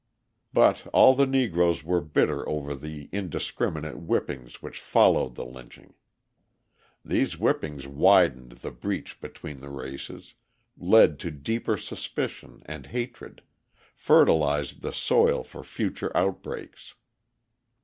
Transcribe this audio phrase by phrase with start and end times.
[0.51, 5.93] But all the Negroes were bitter over the indiscriminate whippings which followed the lynching.
[7.05, 10.33] These whippings widened the breach between the races,
[10.75, 13.43] led to deeper suspicion and hatred,
[13.93, 16.95] fertilised the soil for future outbreaks.